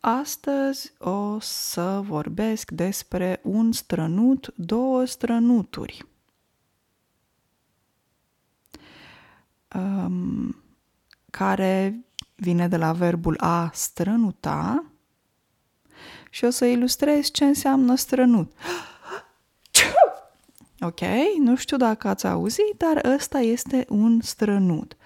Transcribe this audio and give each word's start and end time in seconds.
Astăzi 0.00 0.92
o 0.98 1.38
să 1.40 2.00
vorbesc 2.04 2.70
despre 2.70 3.40
un 3.42 3.72
strănut, 3.72 4.52
două 4.56 5.04
strănuturi. 5.04 6.06
Um, 9.74 10.62
care 11.30 12.04
vine 12.34 12.68
de 12.68 12.76
la 12.76 12.92
verbul 12.92 13.36
a 13.40 13.70
strănuta 13.74 14.84
și 16.30 16.44
o 16.44 16.50
să 16.50 16.64
ilustrez 16.64 17.30
ce 17.30 17.44
înseamnă 17.44 17.94
strănut. 17.94 18.52
Ok, 20.84 21.00
nu 21.38 21.56
știu 21.56 21.76
dacă 21.76 22.08
ați 22.08 22.26
auzit, 22.26 22.74
dar 22.76 23.12
ăsta 23.14 23.38
este 23.38 23.86
un 23.88 24.20
strănut. 24.20 24.96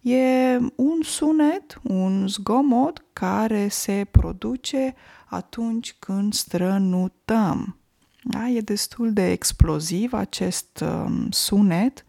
E 0.00 0.56
un 0.74 1.02
sunet, 1.02 1.80
un 1.82 2.28
zgomot 2.28 3.04
care 3.12 3.68
se 3.68 4.06
produce 4.10 4.94
atunci 5.26 5.96
când 5.98 6.32
strănutăm. 6.32 7.76
Da? 8.22 8.48
E 8.48 8.60
destul 8.60 9.12
de 9.12 9.30
exploziv 9.30 10.12
acest 10.12 10.84
um, 10.84 11.30
sunet, 11.30 12.04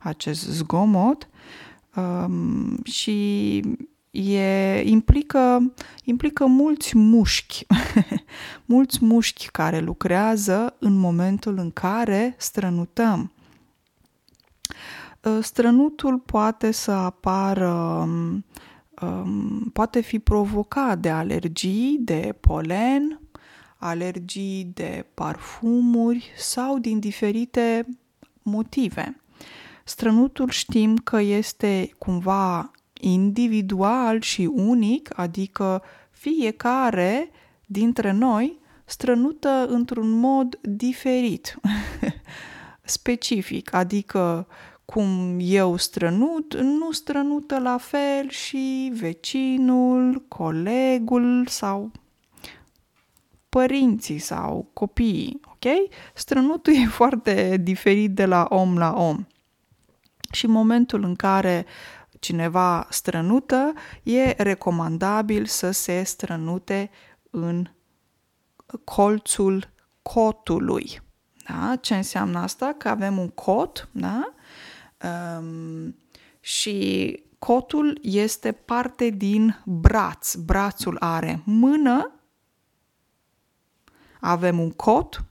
acest 0.00 0.42
zgomot 0.42 1.28
um, 1.96 2.82
și 2.82 3.58
e, 4.10 4.80
implică, 4.84 5.72
implică 6.04 6.46
mulți 6.46 6.96
mușchi, 6.96 7.66
mulți 8.64 9.04
mușchi 9.04 9.48
care 9.50 9.80
lucrează 9.80 10.76
în 10.78 10.98
momentul 10.98 11.58
în 11.58 11.70
care 11.70 12.34
strănutăm. 12.38 13.32
Uh, 15.24 15.38
strănutul 15.42 16.18
poate 16.18 16.70
să 16.70 16.90
apară, 16.90 17.68
um, 17.68 18.44
um, 19.02 19.70
poate 19.72 20.00
fi 20.00 20.18
provocat 20.18 20.98
de 20.98 21.10
alergii, 21.10 21.98
de 22.00 22.34
polen, 22.40 23.20
alergii 23.76 24.70
de 24.74 25.06
parfumuri 25.14 26.32
sau 26.36 26.78
din 26.78 26.98
diferite 26.98 27.86
motive. 28.42 29.20
Strănutul 29.84 30.50
știm 30.50 30.96
că 30.96 31.20
este 31.20 31.90
cumva 31.98 32.70
individual 33.00 34.20
și 34.20 34.50
unic, 34.52 35.18
adică 35.18 35.82
fiecare 36.10 37.30
dintre 37.66 38.12
noi 38.12 38.58
strănută 38.84 39.66
într-un 39.68 40.10
mod 40.10 40.58
diferit, 40.62 41.56
specific, 42.82 43.74
adică 43.74 44.46
cum 44.92 45.36
eu 45.40 45.76
strănut, 45.76 46.54
nu 46.54 46.90
strănută 46.90 47.58
la 47.58 47.76
fel 47.78 48.28
și 48.28 48.92
vecinul, 48.94 50.24
colegul 50.28 51.46
sau 51.46 51.90
părinții 53.48 54.18
sau 54.18 54.70
copiii, 54.72 55.40
ok? 55.44 55.90
Strănutul 56.14 56.74
e 56.82 56.86
foarte 56.86 57.56
diferit 57.56 58.14
de 58.14 58.26
la 58.26 58.46
om 58.48 58.78
la 58.78 58.94
om. 58.96 59.26
Și 60.32 60.44
în 60.44 60.50
momentul 60.50 61.04
în 61.04 61.14
care 61.14 61.66
cineva 62.18 62.86
strănută, 62.90 63.72
e 64.02 64.34
recomandabil 64.42 65.46
să 65.46 65.70
se 65.70 66.02
strănute 66.02 66.90
în 67.30 67.66
colțul 68.84 69.68
cotului. 70.02 71.00
Da? 71.48 71.76
Ce 71.80 71.94
înseamnă 71.94 72.38
asta? 72.38 72.74
Că 72.78 72.88
avem 72.88 73.18
un 73.18 73.28
cot, 73.28 73.88
da? 73.92 74.32
Um, 75.02 75.96
și 76.40 77.18
cotul 77.38 77.98
este 78.02 78.52
parte 78.52 79.08
din 79.10 79.62
braț. 79.64 80.34
Brațul 80.34 80.96
are 81.00 81.42
mână, 81.44 82.12
avem 84.20 84.58
un 84.58 84.70
cot 84.70 85.24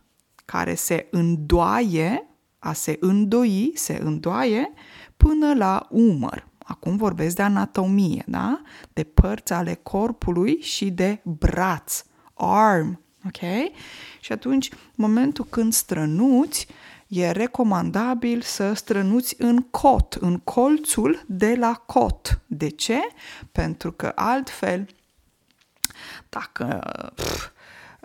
care 0.45 0.75
se 0.75 1.07
îndoaie, 1.11 2.27
a 2.59 2.73
se 2.73 2.97
îndoi, 2.99 3.71
se 3.75 3.99
îndoaie 4.03 4.71
până 5.17 5.53
la 5.53 5.87
umăr. 5.89 6.47
Acum 6.57 6.97
vorbesc 6.97 7.35
de 7.35 7.41
anatomie, 7.41 8.23
da? 8.27 8.61
De 8.93 9.03
părți 9.03 9.53
ale 9.53 9.73
corpului 9.83 10.61
și 10.61 10.89
de 10.89 11.21
braț, 11.23 12.03
arm, 12.33 13.01
ok? 13.25 13.71
Și 14.19 14.31
atunci, 14.31 14.69
momentul 14.95 15.45
când 15.45 15.73
strănuți, 15.73 16.67
e 17.11 17.31
recomandabil 17.31 18.41
să 18.41 18.73
strănuți 18.73 19.35
în 19.37 19.57
cot, 19.61 20.13
în 20.13 20.37
colțul 20.37 21.23
de 21.27 21.55
la 21.59 21.73
cot. 21.73 22.41
De 22.45 22.69
ce? 22.69 22.99
Pentru 23.51 23.91
că 23.91 24.11
altfel, 24.15 24.87
dacă 26.29 26.81
pf, 27.15 27.47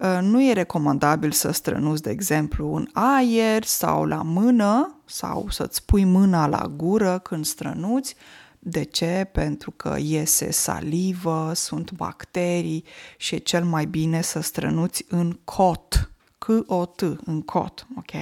ă, 0.03 0.21
nu 0.21 0.43
e 0.43 0.53
recomandabil 0.53 1.31
să 1.31 1.50
strănuți, 1.50 2.03
de 2.03 2.11
exemplu, 2.11 2.75
în 2.75 2.89
aer 2.93 3.65
sau 3.65 4.05
la 4.05 4.22
mână 4.22 5.00
sau 5.05 5.49
să-ți 5.50 5.84
pui 5.84 6.05
mâna 6.05 6.47
la 6.47 6.72
gură 6.77 7.19
când 7.19 7.45
strănuți, 7.45 8.16
de 8.59 8.83
ce? 8.83 9.28
Pentru 9.33 9.71
că 9.71 9.97
iese 9.99 10.50
salivă, 10.50 11.53
sunt 11.55 11.93
bacterii 11.93 12.84
și 13.16 13.34
e 13.34 13.39
cel 13.39 13.65
mai 13.65 13.84
bine 13.84 14.21
să 14.21 14.41
strănuți 14.41 15.05
în 15.09 15.39
cot, 15.45 16.11
C-O-T, 16.47 17.01
în 17.25 17.43
cot, 17.43 17.87
ok? 17.97 18.12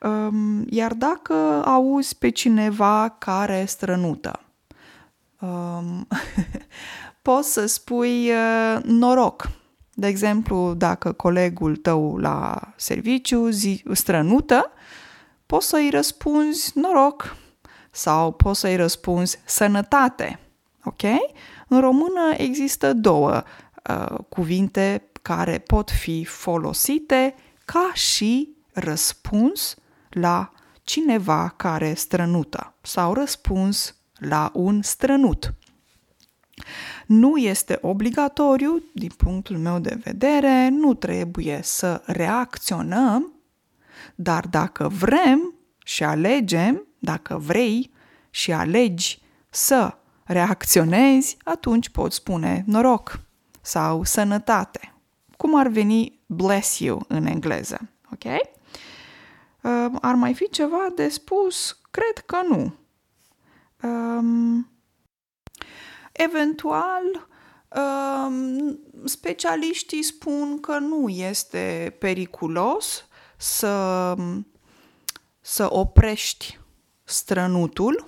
Um, 0.00 0.64
iar 0.68 0.94
dacă 0.94 1.34
auzi 1.64 2.16
pe 2.18 2.28
cineva 2.28 3.16
care 3.18 3.64
strănută, 3.64 4.40
um, 5.40 6.08
poți 7.22 7.52
să 7.52 7.66
spui 7.66 8.30
uh, 8.30 8.82
noroc. 8.82 9.50
De 9.94 10.06
exemplu, 10.06 10.74
dacă 10.74 11.12
colegul 11.12 11.76
tău 11.76 12.16
la 12.16 12.60
serviciu 12.76 13.48
zi, 13.48 13.84
strănută, 13.92 14.70
poți 15.46 15.68
să-i 15.68 15.90
răspunzi 15.90 16.72
noroc, 16.74 17.36
sau 17.90 18.32
poți 18.32 18.60
să-i 18.60 18.76
răspunzi 18.76 19.38
sănătate. 19.44 20.38
Ok? 20.84 21.02
În 21.68 21.80
română 21.80 22.34
există 22.36 22.92
două 22.92 23.42
uh, 23.88 24.18
cuvinte 24.28 25.02
care 25.22 25.58
pot 25.58 25.90
fi 25.90 26.24
folosite 26.24 27.34
ca 27.64 27.90
și 27.94 28.48
răspuns 28.72 29.74
la 30.10 30.52
cineva 30.82 31.48
care 31.56 31.94
strănută 31.94 32.74
sau 32.80 33.14
răspuns 33.14 33.96
la 34.18 34.50
un 34.54 34.82
strănut. 34.82 35.54
Nu 37.06 37.36
este 37.36 37.78
obligatoriu, 37.80 38.82
din 38.94 39.10
punctul 39.16 39.58
meu 39.58 39.78
de 39.78 40.00
vedere, 40.04 40.68
nu 40.68 40.94
trebuie 40.94 41.60
să 41.62 42.02
reacționăm, 42.04 43.32
dar 44.14 44.46
dacă 44.46 44.88
vrem 44.88 45.54
și 45.84 46.04
alegem, 46.04 46.86
dacă 46.98 47.38
vrei 47.38 47.92
și 48.30 48.52
alegi 48.52 49.20
să 49.50 49.96
reacționezi, 50.24 51.36
atunci 51.44 51.88
poți 51.88 52.16
spune 52.16 52.64
noroc 52.66 53.20
sau 53.60 54.04
sănătate. 54.04 54.91
Cum 55.42 55.54
ar 55.54 55.68
veni 55.68 56.20
bless 56.26 56.78
you 56.78 57.04
în 57.08 57.26
engleză, 57.26 57.90
ok? 58.12 58.24
Uh, 58.24 59.98
ar 60.00 60.14
mai 60.14 60.34
fi 60.34 60.48
ceva 60.48 60.86
de 60.94 61.08
spus? 61.08 61.80
Cred 61.90 62.24
că 62.26 62.42
nu. 62.48 62.74
Um, 63.82 64.70
eventual, 66.12 67.28
um, 67.76 68.78
specialiștii 69.04 70.02
spun 70.02 70.60
că 70.60 70.78
nu 70.78 71.08
este 71.08 71.96
periculos 71.98 73.06
să, 73.36 74.16
să 75.40 75.66
oprești 75.74 76.58
strănutul, 77.04 78.06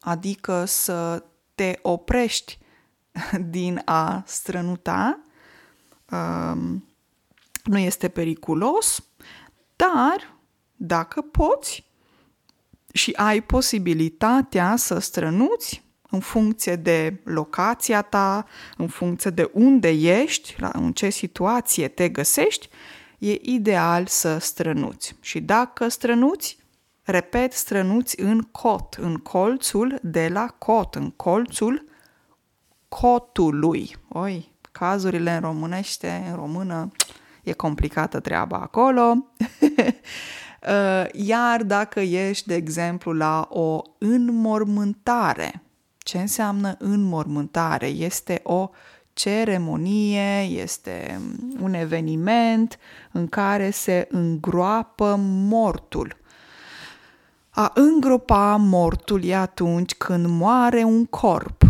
adică 0.00 0.64
să 0.64 1.24
te 1.54 1.78
oprești 1.82 2.58
din 3.50 3.82
a 3.84 4.22
strănuta, 4.26 5.25
um, 6.10 6.84
nu 7.64 7.78
este 7.78 8.08
periculos, 8.08 9.04
dar 9.76 10.36
dacă 10.76 11.20
poți 11.20 11.84
și 12.92 13.12
ai 13.16 13.40
posibilitatea 13.40 14.76
să 14.76 14.98
strănuți 14.98 15.84
în 16.10 16.20
funcție 16.20 16.76
de 16.76 17.20
locația 17.24 18.02
ta, 18.02 18.46
în 18.76 18.88
funcție 18.88 19.30
de 19.30 19.50
unde 19.52 19.88
ești, 19.88 20.54
la, 20.58 20.70
în 20.74 20.92
ce 20.92 21.08
situație 21.08 21.88
te 21.88 22.08
găsești, 22.08 22.68
e 23.18 23.38
ideal 23.42 24.06
să 24.06 24.38
strănuți. 24.38 25.16
Și 25.20 25.40
dacă 25.40 25.88
strănuți, 25.88 26.58
repet, 27.02 27.52
strănuți 27.52 28.20
în 28.20 28.40
cot, 28.40 28.94
în 28.94 29.16
colțul 29.16 29.98
de 30.02 30.28
la 30.28 30.46
cot, 30.46 30.94
în 30.94 31.10
colțul 31.10 31.84
cotului. 32.88 33.96
Oi, 34.08 34.52
cazurile 34.78 35.32
în 35.34 35.40
românește, 35.40 36.26
în 36.30 36.36
română, 36.36 36.92
e 37.42 37.52
complicată 37.52 38.20
treaba 38.20 38.56
acolo. 38.56 39.14
Uh, 40.66 41.04
iar 41.12 41.62
dacă 41.62 42.00
ești, 42.00 42.46
de 42.46 42.54
exemplu, 42.54 43.12
la 43.12 43.48
o 43.50 43.82
înmormântare, 43.98 45.62
ce 45.98 46.18
înseamnă 46.18 46.76
înmormântare? 46.78 47.86
Este 47.86 48.40
o 48.42 48.70
ceremonie, 49.12 50.40
este 50.40 51.20
un 51.60 51.74
eveniment 51.74 52.78
în 53.12 53.26
care 53.26 53.70
se 53.70 54.08
îngroapă 54.10 55.16
mortul. 55.18 56.16
A 57.50 57.72
îngropa 57.74 58.56
mortul 58.56 59.24
e 59.24 59.36
atunci 59.36 59.94
când 59.94 60.26
moare 60.26 60.82
un 60.82 61.06
corp, 61.06 61.65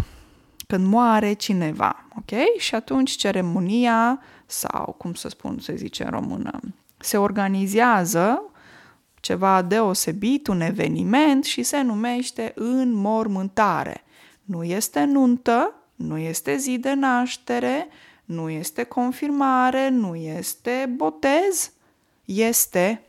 când 0.67 0.87
moare 0.87 1.33
cineva, 1.33 2.07
ok? 2.17 2.59
Și 2.59 2.75
atunci 2.75 3.11
ceremonia, 3.11 4.23
sau 4.47 4.95
cum 4.99 5.15
să 5.15 5.29
spun, 5.29 5.59
se 5.59 5.75
zice 5.75 6.05
în 6.05 6.11
română, 6.11 6.61
se 6.99 7.17
organizează 7.17 8.43
ceva 9.21 9.63
deosebit, 9.63 10.47
un 10.47 10.61
eveniment 10.61 11.45
și 11.45 11.63
se 11.63 11.81
numește 11.81 12.53
înmormântare. 12.55 14.05
Nu 14.43 14.65
este 14.65 15.05
nuntă, 15.05 15.75
nu 15.95 16.19
este 16.19 16.57
zi 16.57 16.79
de 16.79 16.93
naștere, 16.93 17.89
nu 18.25 18.51
este 18.51 18.85
confirmare, 18.85 19.89
nu 19.89 20.15
este 20.15 20.93
botez, 20.97 21.73
este 22.25 23.03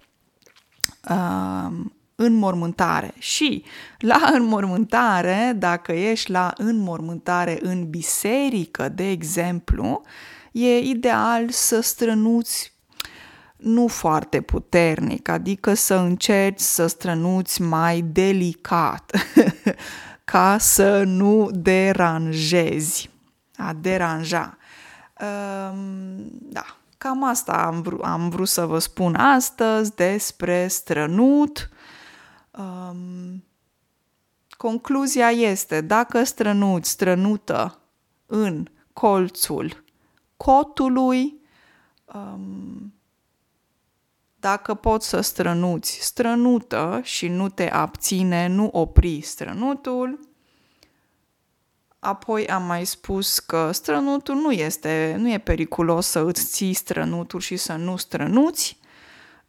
uh, 1.09 1.71
înmormântare. 2.19 3.13
Și 3.17 3.63
la 3.97 4.29
înmormântare, 4.37 5.53
dacă 5.57 5.91
ești 5.91 6.31
la 6.31 6.53
înmormântare 6.57 7.57
în 7.61 7.89
biserică, 7.89 8.89
de 8.89 9.09
exemplu, 9.09 10.01
e 10.51 10.77
ideal 10.77 11.49
să 11.49 11.79
strănuți 11.81 12.75
nu 13.57 13.87
foarte 13.87 14.41
puternic, 14.41 15.29
adică 15.29 15.73
să 15.73 15.95
încerci 15.95 16.59
să 16.59 16.87
strănuți 16.87 17.61
mai 17.61 18.01
delicat, 18.01 19.11
ca 20.31 20.57
să 20.59 21.03
nu 21.03 21.49
deranjezi. 21.53 23.09
A 23.55 23.73
deranja. 23.73 24.57
Um, 25.21 26.29
da, 26.31 26.77
cam 26.97 27.23
asta 27.23 27.51
am, 27.51 27.81
vrut, 27.81 28.01
am 28.03 28.29
vrut 28.29 28.47
să 28.47 28.65
vă 28.65 28.79
spun 28.79 29.15
astăzi 29.15 29.95
despre 29.95 30.67
strănut. 30.67 31.69
Um, 32.57 33.43
concluzia 34.57 35.29
este, 35.29 35.81
dacă 35.81 36.23
strănuți, 36.23 36.89
strănută 36.89 37.79
în 38.25 38.67
colțul 38.93 39.83
cotului, 40.37 41.41
um, 42.05 42.93
dacă 44.39 44.73
poți 44.73 45.07
să 45.07 45.21
strănuți, 45.21 45.99
strănută 46.01 46.99
și 47.03 47.27
nu 47.27 47.49
te 47.49 47.69
abține, 47.69 48.47
nu 48.47 48.69
opri 48.73 49.21
strănutul. 49.21 50.19
Apoi 51.99 52.47
am 52.47 52.63
mai 52.63 52.85
spus 52.85 53.39
că 53.39 53.71
strănutul 53.71 54.35
nu 54.35 54.51
este, 54.51 55.15
nu 55.17 55.31
e 55.31 55.37
periculos 55.37 56.07
să 56.07 56.19
îți 56.19 56.45
ții 56.45 56.73
strănutul 56.73 57.39
și 57.39 57.55
să 57.55 57.73
nu 57.73 57.95
strănuți. 57.95 58.79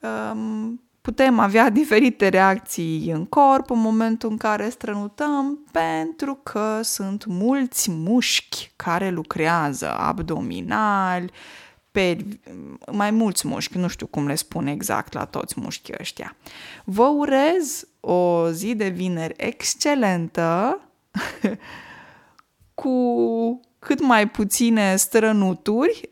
Um, 0.00 0.87
putem 1.00 1.38
avea 1.38 1.70
diferite 1.70 2.28
reacții 2.28 3.10
în 3.10 3.24
corp 3.24 3.70
în 3.70 3.80
momentul 3.80 4.30
în 4.30 4.36
care 4.36 4.68
strănutăm 4.68 5.58
pentru 5.72 6.34
că 6.42 6.80
sunt 6.82 7.24
mulți 7.24 7.90
mușchi 7.90 8.70
care 8.76 9.10
lucrează, 9.10 9.90
abdominali, 9.90 11.32
pe 11.90 12.24
mai 12.92 13.10
mulți 13.10 13.46
mușchi, 13.46 13.78
nu 13.78 13.88
știu 13.88 14.06
cum 14.06 14.26
le 14.26 14.34
spun 14.34 14.66
exact 14.66 15.12
la 15.12 15.24
toți 15.24 15.60
mușchii 15.60 15.94
ăștia. 16.00 16.36
Vă 16.84 17.06
urez 17.06 17.88
o 18.00 18.50
zi 18.50 18.74
de 18.74 18.88
vineri 18.88 19.34
excelentă, 19.36 20.80
cu 22.82 22.90
cât 23.78 24.00
mai 24.00 24.28
puține 24.28 24.96
strănuturi, 24.96 26.08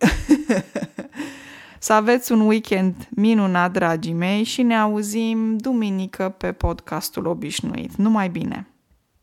să 1.87 1.93
aveți 1.93 2.33
un 2.33 2.41
weekend 2.41 3.09
minunat, 3.11 3.73
dragii 3.73 4.13
mei, 4.13 4.43
și 4.43 4.63
ne 4.63 4.77
auzim 4.77 5.57
duminică 5.57 6.35
pe 6.39 6.53
podcastul 6.53 7.27
obișnuit. 7.27 7.95
Numai 7.97 8.29
bine! 8.29 8.67